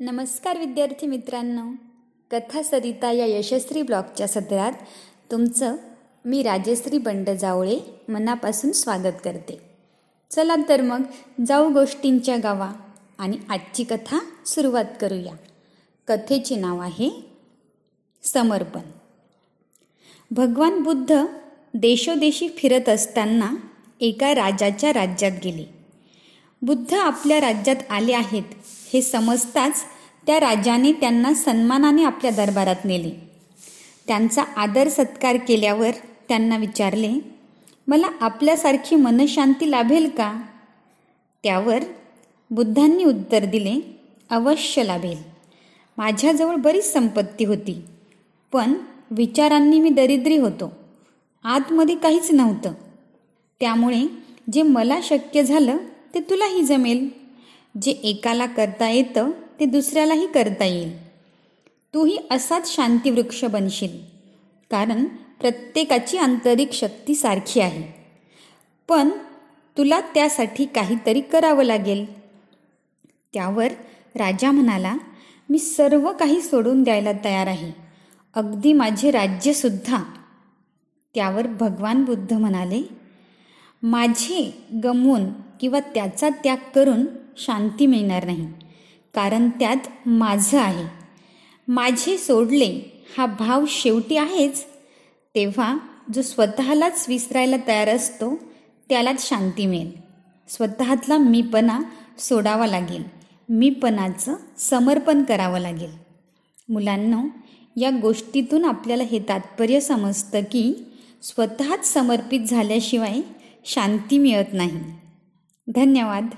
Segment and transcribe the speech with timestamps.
[0.00, 1.74] नमस्कार विद्यार्थी मित्रांनो.
[2.30, 4.72] कथा सरिता या यशस्वी ब्लॉगच्या सत्रात
[5.30, 5.76] तुमचं
[6.24, 7.78] मी राजश्री बंड जावळे
[8.08, 9.60] मनापासून स्वागत करते.
[10.30, 11.02] चला तर मग
[11.46, 12.72] जाऊ गोष्टींच्या गावा
[13.18, 15.32] आणि आजची कथा सुरुवात करूया.
[16.08, 17.30] कथेचे नाव आहे
[18.22, 18.80] समर्पण.
[20.30, 21.24] भगवान बुद्ध
[21.74, 23.54] देशोदेशी फिरत असताना
[24.00, 25.64] एका राजाच्या राज्यात गेले.
[26.62, 28.42] बुद्ध आपल्या राज्यात आले आहेत.
[28.96, 29.82] हे समजताच
[30.26, 33.10] त्या राजाने त्यांना सन्मानाने आपल्या दरबारात नेले.
[34.06, 35.90] त्यांचा आदर सत्कार केल्यावर
[36.28, 37.12] त्यांना विचारले
[37.88, 40.42] मला आपल्यासारखी मनशांती लाभेल का?
[41.42, 41.78] त्यावर
[42.50, 43.98] बुद्धांनी उत्तर दिले
[44.30, 45.18] अवश्य लाभेल.
[45.98, 47.82] माझ्याजवळ बरीच संपत्ती होती
[48.52, 48.74] पण
[49.10, 50.72] विचारांनी मी दरिद्री होतो.
[51.44, 52.72] आतमध्ये काहीच नव्हतं.
[53.60, 54.06] त्यामुळे
[54.52, 55.76] जे मला शक्य झालं
[56.14, 57.25] ते तुलाही जमेल.
[57.82, 59.30] जे एकाला करता येतं
[59.60, 61.06] ते दुसऱ्यालाही करता येईल.
[61.94, 63.98] तूही असाच शांतीवृक्ष बनशील.
[64.70, 65.04] कारण
[65.40, 68.04] प्रत्येकाची आंतरिक शक्ती सारखी आहे.
[68.88, 69.08] पण
[69.78, 72.20] तुला त्यासाठी काहीतरी करावं लागेल.
[73.34, 73.68] त्यावर
[74.14, 74.96] राजा म्हणाला
[75.50, 77.72] मी सर्व काही सोडून द्यायला तयार आहे.
[78.34, 80.02] अगदी माझे राज्यसुद्धा
[81.14, 83.05] त्यावर भगवान बुद्ध म्हणाले
[83.82, 85.24] माझे गमवून
[85.60, 88.48] किंवा त्याचा त्याग करून शांती मिळणार नाही.
[89.14, 90.84] कारण त्यात माझं आहे.
[91.68, 94.64] माझे सोडले हा भाव शेवटी आहेच.
[95.34, 95.78] तेव्हा
[96.14, 98.36] जो स्वतःलाच विसरायला तयार असतो
[98.88, 99.92] त्यालाच शांती मिळेल.
[100.48, 101.80] स्वतःतला मीपणा
[102.18, 103.04] सोडावा लागेल.
[103.48, 105.90] मीपणाचं समर्पण करावं लागेल.
[106.68, 107.22] मुलांना
[107.76, 110.74] या गोष्टीतून आपल्याला हे तात्पर्य समजतं की
[111.22, 113.20] स्वतःच समर्पित झाल्याशिवाय
[113.66, 114.80] शांती मिळत नाही.
[115.74, 116.28] धन्यवाद.